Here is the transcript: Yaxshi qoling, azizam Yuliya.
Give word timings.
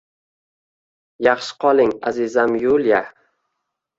Yaxshi 1.27 1.57
qoling, 1.63 1.93
azizam 2.11 2.51
Yuliya. 2.63 3.01